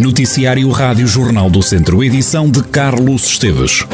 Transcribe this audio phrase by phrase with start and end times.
[0.00, 3.84] Noticiário Rádio Jornal do Centro, edição de Carlos Esteves.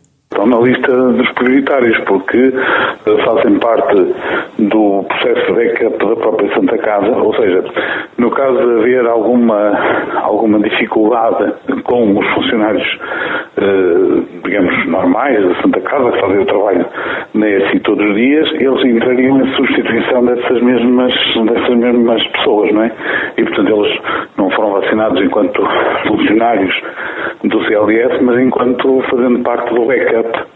[0.47, 2.52] Na lista dos prioritários, porque
[3.25, 4.14] fazem parte
[4.61, 7.64] do processo de backup da própria Santa Casa, ou seja,
[8.16, 9.72] no caso de haver alguma,
[10.22, 11.52] alguma dificuldade
[11.83, 12.86] com os funcionários,
[13.56, 16.86] eh, digamos, normais da Santa Casa, que fazem o trabalho
[17.34, 21.12] na ESI todos os dias, eles entrariam em substituição dessas mesmas,
[21.44, 22.92] dessas mesmas pessoas, não é?
[23.36, 23.98] E, portanto, eles
[24.36, 25.61] não foram vacinados enquanto
[26.06, 26.72] funcionários
[27.48, 30.47] do CLS, mas enquanto fazendo parte do backup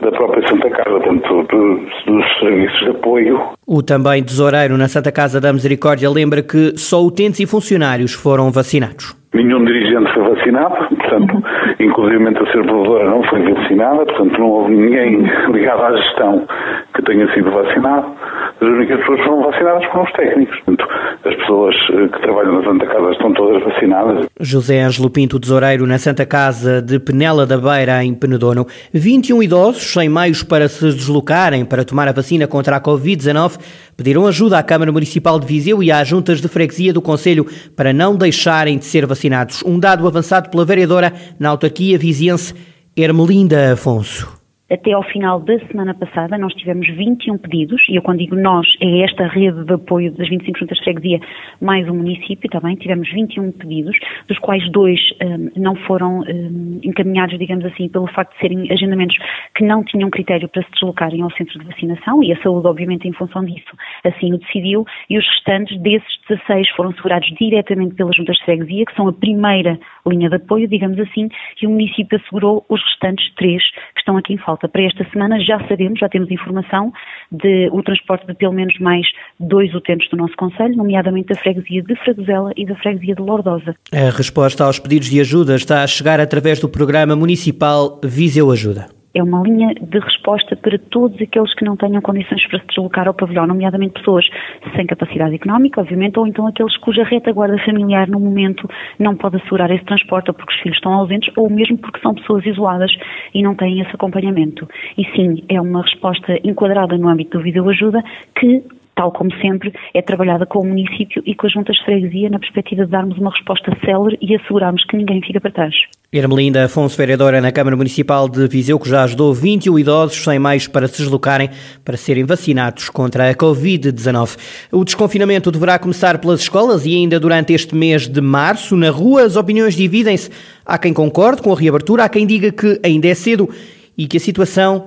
[0.00, 3.40] da própria Santa Casa, tanto dos, serviços de apoio.
[3.66, 8.50] O também tesoureiro na Santa Casa da Misericórdia lembra que só utentes e funcionários foram
[8.50, 9.16] vacinados.
[9.32, 11.42] Nenhum dirigente foi vacinado, portanto,
[11.80, 15.22] inclusive a ser provedora não foi vacinada, portanto não houve ninguém
[15.52, 16.46] ligado à gestão
[16.94, 18.14] que tenha sido vacinado.
[18.60, 20.60] As únicas pessoas que foram vacinadas foram os técnicos.
[20.60, 20.88] Portanto,
[21.24, 24.26] as pessoas eh, que trabalham na Santa Casa estão todas vacinadas.
[24.40, 28.66] José Ângelo Pinto, tesoureiro na Santa Casa de Penela da Beira, em Penedono.
[28.92, 33.58] 21 idosos sem meios para se deslocarem para tomar a vacina contra a Covid-19
[33.96, 37.92] pediram ajuda à Câmara Municipal de Viseu e às juntas de freguesia do Conselho para
[37.92, 39.62] não deixarem de ser vacinados.
[39.64, 42.54] Um dado avançado pela vereadora na autarquia viziense
[42.96, 44.43] Ermelinda Afonso.
[44.74, 48.66] Até ao final da semana passada, nós tivemos 21 pedidos, e eu quando digo nós,
[48.80, 51.20] é esta rede de apoio das 25 juntas de freguesia,
[51.60, 53.96] mais um município, também tivemos 21 pedidos,
[54.26, 59.16] dos quais dois um, não foram um, encaminhados, digamos assim, pelo facto de serem agendamentos
[59.54, 63.06] que não tinham critério para se deslocarem ao centro de vacinação, e a saúde, obviamente,
[63.06, 68.16] em função disso, assim o decidiu, e os restantes desses 16 foram segurados diretamente pelas
[68.16, 71.28] juntas de freguesia, que são a primeira linha de apoio, digamos assim,
[71.60, 73.62] e o município assegurou os restantes três
[73.94, 74.68] que estão aqui em falta.
[74.68, 76.92] Para esta semana já sabemos, já temos informação
[77.30, 79.06] de o transporte de pelo menos mais
[79.38, 83.74] dois utentes do nosso Conselho, nomeadamente da freguesia de Fragosela e da freguesia de Lordosa.
[83.92, 88.93] A resposta aos pedidos de ajuda está a chegar através do programa municipal Viseu Ajuda
[89.14, 93.06] é uma linha de resposta para todos aqueles que não tenham condições para se deslocar
[93.06, 94.26] ao pavilhão, nomeadamente pessoas
[94.74, 99.70] sem capacidade económica, obviamente, ou então aqueles cuja retaguarda familiar no momento não pode assegurar
[99.70, 102.90] esse transporte, ou porque os filhos estão ausentes, ou mesmo porque são pessoas isoladas
[103.32, 104.68] e não têm esse acompanhamento.
[104.98, 108.02] E sim, é uma resposta enquadrada no âmbito do Video Ajuda
[108.34, 108.62] que
[108.94, 112.38] tal como sempre, é trabalhada com o município e com as juntas de freguesia na
[112.38, 115.74] perspectiva de darmos uma resposta célere e assegurarmos que ninguém fica para trás.
[116.12, 120.68] Ermelinda Afonso, vereadora na Câmara Municipal de Viseu, que já ajudou 21 idosos sem meios
[120.68, 121.50] para se deslocarem
[121.84, 124.68] para serem vacinados contra a Covid-19.
[124.70, 128.76] O desconfinamento deverá começar pelas escolas e ainda durante este mês de março.
[128.76, 130.30] Na rua, as opiniões dividem-se.
[130.64, 133.50] Há quem concorde com a reabertura, há quem diga que ainda é cedo
[133.98, 134.86] e que a situação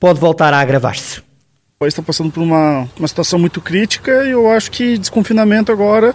[0.00, 1.25] pode voltar a agravar-se.
[1.76, 5.70] O país está passando por uma, uma situação muito crítica e eu acho que desconfinamento
[5.70, 6.14] agora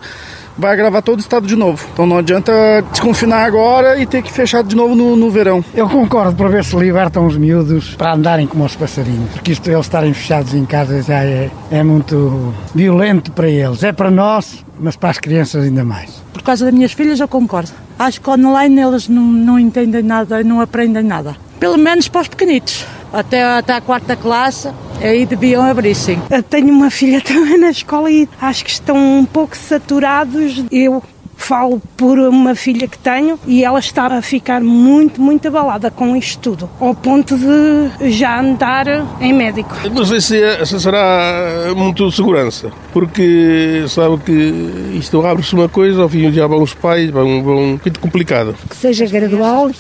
[0.57, 1.87] vai agravar todo o estado de novo.
[1.93, 2.51] Então não adianta
[2.89, 5.63] desconfinar agora e ter que fechar de novo no, no verão.
[5.75, 9.69] Eu concordo para ver se libertam os miúdos para andarem como os passarinhos, porque isto
[9.69, 13.83] eles estarem fechados em casa já é, é muito violento para eles.
[13.83, 16.23] É para nós, mas para as crianças ainda mais.
[16.33, 17.69] Por causa das minhas filhas eu concordo.
[17.99, 21.35] Acho que online eles não, não entendem nada, não aprendem nada.
[21.59, 22.83] Pelo menos para os pequenitos.
[23.13, 24.69] Até, até a quarta classe
[25.01, 26.19] aí deviam abrir sim.
[26.29, 30.63] Eu tenho uma filha também na escola e acho que estão um pouco saturados.
[30.71, 31.03] Eu
[31.41, 36.15] falo por uma filha que tenho e ela está a ficar muito, muito abalada com
[36.15, 38.85] isto tudo, ao ponto de já andar
[39.19, 39.75] em médico.
[39.91, 46.03] Não sei se, é, se será muito segurança, porque sabe que isto abre-se uma coisa,
[46.03, 48.55] ao fim já vão os pais, vão, vão muito complicado.
[48.69, 49.71] Que seja gradual,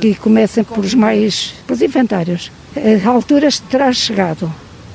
[0.00, 2.50] que comecem por os mais, pelos inventários.
[2.76, 4.52] A altura terá chegado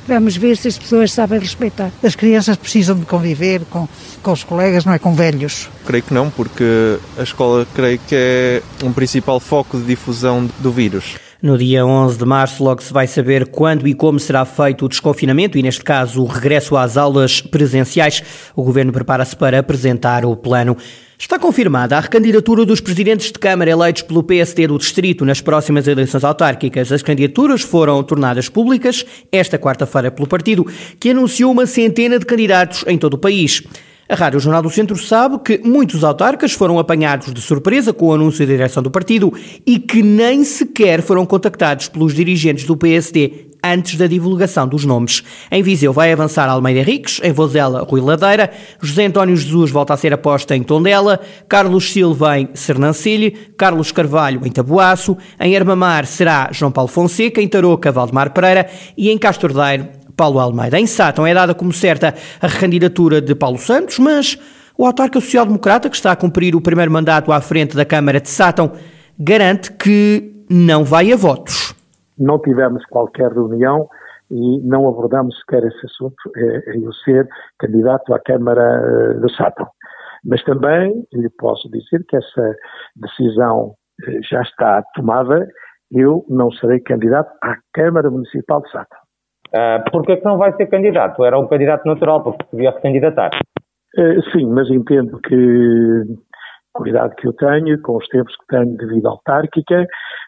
[0.10, 1.92] Vamos ver se as pessoas sabem respeitar.
[2.04, 3.88] As crianças precisam de conviver com,
[4.24, 5.70] com os colegas, não é com velhos.
[5.86, 10.72] Creio que não, porque a escola creio que é um principal foco de difusão do
[10.72, 11.16] vírus.
[11.40, 14.90] No dia 11 de março, logo se vai saber quando e como será feito o
[14.90, 18.24] desconfinamento e, neste caso, o regresso às aulas presenciais.
[18.56, 20.76] O Governo prepara-se para apresentar o plano.
[21.22, 25.86] Está confirmada a recandidatura dos presidentes de Câmara eleitos pelo PSD do Distrito nas próximas
[25.86, 26.94] eleições autárquicas.
[26.94, 30.66] As candidaturas foram tornadas públicas esta quarta-feira pelo partido,
[30.98, 33.62] que anunciou uma centena de candidatos em todo o país.
[34.08, 38.14] A Rádio Jornal do Centro sabe que muitos autarcas foram apanhados de surpresa com o
[38.14, 39.34] anúncio da direção do partido
[39.68, 45.24] e que nem sequer foram contactados pelos dirigentes do PSD antes da divulgação dos nomes.
[45.52, 48.52] Em Viseu vai avançar Almeida Henriques, em Vozela Rui Ladeira,
[48.82, 54.42] José António Jesus volta a ser aposta em Tondela, Carlos Silva em Sernancelho, Carlos Carvalho
[54.46, 59.88] em Tabuaço, em Armamar será João Paulo Fonseca, em Tarouca Valdemar Pereira e em Castordeiro
[60.16, 60.80] Paulo Almeida.
[60.80, 64.38] Em Sátão é dada como certa a recandidatura de Paulo Santos, mas
[64.78, 68.30] o autarca social-democrata, que está a cumprir o primeiro mandato à frente da Câmara de
[68.30, 68.72] Sátão,
[69.20, 71.76] garante que não vai a votos.
[72.20, 73.88] Não tivemos qualquer reunião
[74.32, 77.28] e não abordamos sequer esse assunto, é, é eu ser
[77.58, 79.68] candidato à Câmara eh, de Sátão.
[80.24, 82.56] Mas também lhe posso dizer que essa
[82.96, 83.74] decisão
[84.08, 85.48] eh, já está tomada,
[85.92, 89.00] eu não serei candidato à Câmara Municipal de Sátão.
[89.50, 91.26] Uh, Porquê que não vai ser candidato?
[91.26, 93.32] Era um candidato natural, porque podia recandidatar.
[93.98, 96.04] Uh, sim, mas entendo que,
[96.74, 99.86] com a idade que eu tenho, com os tempos que tenho de vida autárquica,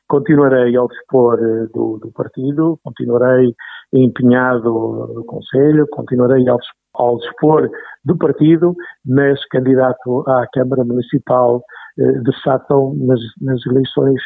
[0.07, 3.53] continuarei ao dispor eh, do, do partido, continuarei
[3.93, 6.57] empenhado no Conselho, continuarei ao,
[6.95, 7.69] ao dispor
[8.03, 8.73] do partido,
[9.05, 14.21] mas candidato à Câmara Municipal uh, de Sátão nas, nas eleições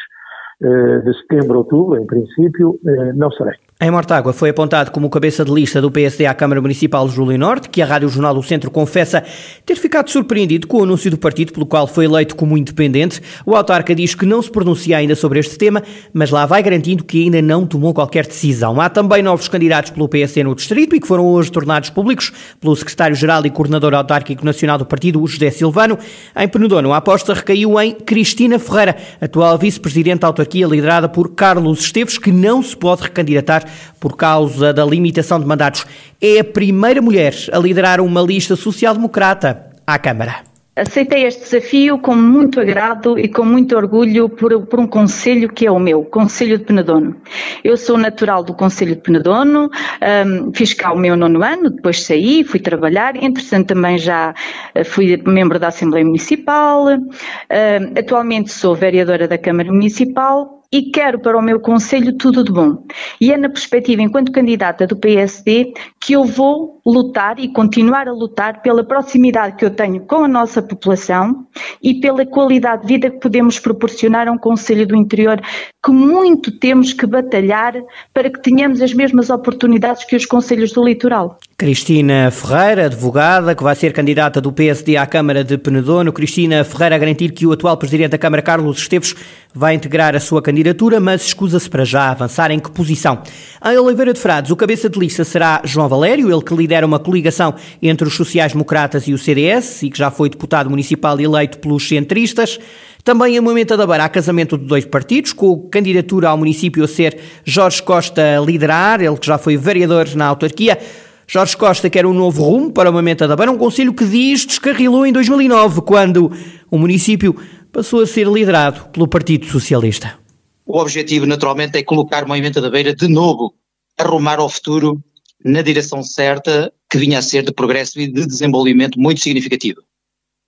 [0.60, 2.78] de setembro, outubro, em princípio,
[3.14, 3.54] não serei.
[3.78, 7.68] Em Mortágua foi apontado como cabeça de lista do PSD à Câmara Municipal Júlio Norte,
[7.68, 9.22] que a Rádio Jornal do Centro confessa
[9.66, 13.20] ter ficado surpreendido com o anúncio do partido pelo qual foi eleito como independente.
[13.44, 17.04] O autarca diz que não se pronuncia ainda sobre este tema, mas lá vai garantindo
[17.04, 18.80] que ainda não tomou qualquer decisão.
[18.80, 22.74] Há também novos candidatos pelo PSD no distrito e que foram hoje tornados públicos pelo
[22.74, 25.98] secretário-geral e coordenador autárquico nacional do partido, José Silvano.
[26.34, 31.80] Em Penedono, a aposta recaiu em Cristina Ferreira, atual vice-presidente da autarquia liderada por Carlos
[31.80, 33.64] Esteves, que não se pode recandidatar
[33.98, 35.84] por causa da limitação de mandatos.
[36.20, 40.55] É a primeira mulher a liderar uma lista social-democrata à Câmara.
[40.76, 45.66] Aceitei este desafio com muito agrado e com muito orgulho por, por, um conselho que
[45.66, 47.16] é o meu, Conselho de Penedono.
[47.64, 52.02] Eu sou natural do Conselho de Penedono, um, fiz cá o meu nono ano, depois
[52.02, 54.34] saí, fui trabalhar, entretanto também já
[54.74, 61.18] eh, fui membro da Assembleia Municipal, um, atualmente sou vereadora da Câmara Municipal e quero
[61.20, 62.84] para o meu Conselho tudo de bom.
[63.20, 68.12] E é na perspectiva, enquanto candidata do PSD, que eu vou lutar e continuar a
[68.12, 71.46] lutar pela proximidade que eu tenho com a nossa população
[71.82, 75.40] e pela qualidade de vida que podemos proporcionar a um Conselho do Interior
[75.84, 77.74] que muito temos que batalhar
[78.12, 81.38] para que tenhamos as mesmas oportunidades que os Conselhos do Litoral.
[81.58, 86.12] Cristina Ferreira, advogada, que vai ser candidata do PSD à Câmara de Penedono.
[86.12, 89.14] Cristina Ferreira a garantir que o atual Presidente da Câmara, Carlos Esteves,
[89.54, 93.22] vai integrar a sua candidatura, mas escusa-se para já avançar em que posição.
[93.64, 96.98] Em Oliveira de Frades, o cabeça de lista será João Valério, ele que lidera uma
[96.98, 101.88] coligação entre os sociais-democratas e o CDS e que já foi deputado municipal eleito pelos
[101.88, 102.60] centristas.
[103.02, 106.88] Também em Moimenta da Beira há casamento de dois partidos, com candidatura ao município a
[106.88, 110.78] ser Jorge Costa liderar, ele que já foi vereador na autarquia.
[111.28, 114.46] Jorge Costa quer um novo rumo para o Moimenta da Beira, um conselho que diz
[114.46, 116.30] descarrilou em 2009, quando
[116.70, 117.34] o município
[117.72, 120.18] passou a ser liderado pelo Partido Socialista.
[120.64, 123.54] O objetivo, naturalmente, é colocar o Movimento da Beira de novo,
[123.98, 125.02] arrumar ao futuro
[125.44, 129.82] na direção certa, que vinha a ser de progresso e de desenvolvimento muito significativo.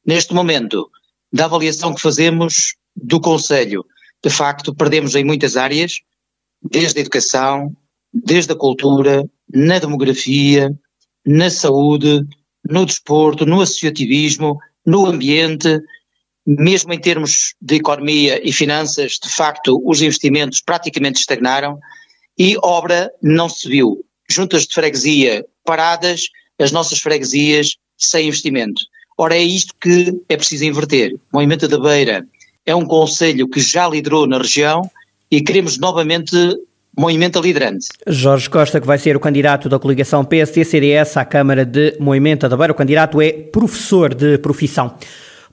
[0.06, 0.88] Neste momento,
[1.32, 3.84] da avaliação que fazemos do Conselho.
[4.22, 6.00] De facto, perdemos em muitas áreas,
[6.62, 7.76] desde a educação,
[8.12, 10.70] desde a cultura, na demografia,
[11.26, 12.24] na saúde,
[12.64, 15.80] no desporto, no associativismo, no ambiente,
[16.46, 21.78] mesmo em termos de economia e finanças, de facto, os investimentos praticamente estagnaram
[22.38, 24.04] e obra não se viu.
[24.30, 28.80] Juntas de freguesia paradas, as nossas freguesias sem investimento.
[29.18, 31.14] Ora, é isto que é preciso inverter.
[31.14, 32.26] O Movimento da Beira
[32.64, 34.88] é um conselho que já liderou na região
[35.30, 36.36] e queremos novamente
[36.98, 37.86] Movimento Liderante.
[38.08, 42.56] Jorge Costa, que vai ser o candidato da coligação PST-CDS à Câmara de Movimento da
[42.56, 42.72] Beira.
[42.72, 44.92] O candidato é professor de profissão.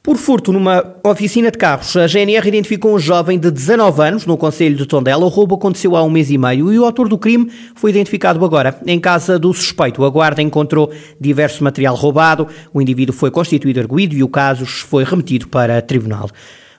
[0.02, 4.38] Por furto numa oficina de carros, a GNR identificou um jovem de 19 anos no
[4.38, 5.24] Conselho de Tondela.
[5.24, 8.44] O roubo aconteceu há um mês e meio e o autor do crime foi identificado
[8.44, 8.80] agora.
[8.84, 14.16] Em casa do suspeito, a guarda encontrou diverso material roubado, o indivíduo foi constituído arguído
[14.16, 16.28] e o caso foi remetido para tribunal.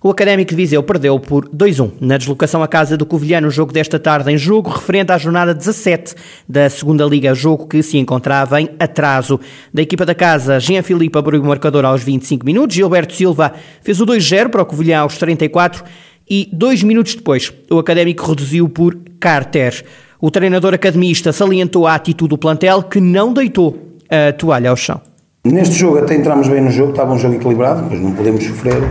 [0.02, 3.72] O Académico de Viseu perdeu por 2-1 na deslocação à casa do Covilhã no jogo
[3.72, 6.14] desta tarde em jogo referente à jornada 17
[6.46, 9.40] da segunda Liga, jogo que se encontrava em atraso.
[9.72, 13.98] Da equipa da casa, Jean Filipe abriu o marcador aos 25 minutos, Gilberto Silva fez
[13.98, 15.82] o 2-0 para o Covilhã aos 34
[16.28, 19.82] e dois minutos depois o Académico reduziu por Carter.
[20.20, 25.00] O treinador academista salientou a atitude do plantel que não deitou a toalha ao chão.
[25.44, 28.82] Neste jogo até entramos bem no jogo, estava um jogo equilibrado, mas não podemos sofrer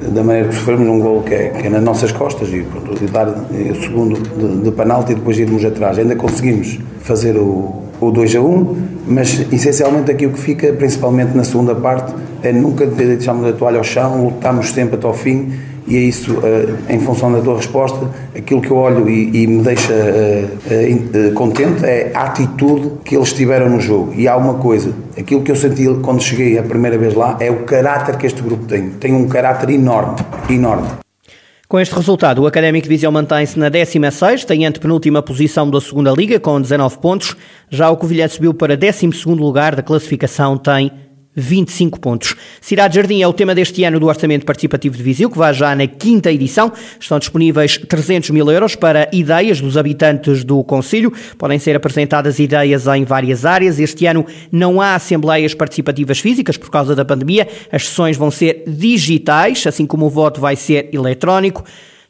[0.00, 2.94] da maneira que sofremos num gol que é, que é nas nossas costas e pronto,
[3.12, 5.98] dar o segundo de, de penalti e depois irmos atrás.
[5.98, 11.36] Ainda conseguimos fazer o, o 2 a 1, mas essencialmente aqui o que fica, principalmente
[11.36, 15.52] na segunda parte, é nunca deixarmos a toalha ao chão, lutamos sempre até ao fim
[15.86, 19.46] e é isso, eh, em função da tua resposta, aquilo que eu olho e, e
[19.46, 24.14] me deixa uh, uh, contente é a atitude que eles tiveram no jogo.
[24.16, 27.50] E há uma coisa, aquilo que eu senti quando cheguei a primeira vez lá é
[27.50, 28.90] o caráter que este grupo tem.
[28.90, 30.16] Tem um caráter enorme,
[30.48, 30.88] enorme.
[31.68, 36.38] Com este resultado, o Académico Viseu mantém-se na 16 e antepenúltima posição da segunda Liga,
[36.38, 37.36] com 19 pontos.
[37.68, 40.92] Já o Covilhã subiu para 12 lugar da classificação, tem
[41.36, 42.36] 25 pontos.
[42.60, 45.74] Cidade Jardim é o tema deste ano do Orçamento Participativo de Viseu, que vai já
[45.74, 46.72] na quinta edição.
[46.98, 51.12] Estão disponíveis 300 mil euros para ideias dos habitantes do Conselho.
[51.36, 53.78] Podem ser apresentadas ideias em várias áreas.
[53.78, 57.48] Este ano não há assembleias participativas físicas por causa da pandemia.
[57.72, 61.64] As sessões vão ser digitais, assim como o voto vai ser eletrónico.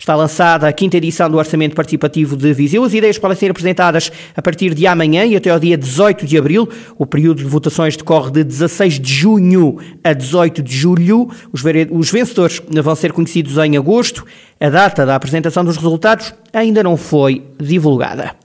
[0.05, 2.85] Está lançada a quinta edição do Orçamento Participativo de Viseu.
[2.85, 6.37] As ideias podem ser apresentadas a partir de amanhã e até ao dia 18 de
[6.37, 6.69] abril.
[6.99, 11.31] O período de votações decorre de 16 de junho a 18 de julho.
[11.91, 14.27] Os vencedores vão ser conhecidos em agosto.
[14.61, 18.44] A data da apresentação dos resultados ainda não foi divulgada.